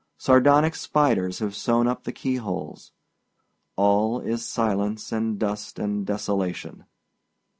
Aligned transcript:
Sardonic 0.17 0.73
spiders 0.73 1.37
have 1.37 1.55
sewed 1.55 1.85
up 1.85 2.05
the 2.05 2.11
key 2.11 2.37
holes. 2.37 2.91
All 3.75 4.19
is 4.19 4.43
silence 4.43 5.11
and 5.11 5.37
dust 5.37 5.77
and 5.77 6.07
desolation. 6.07 6.85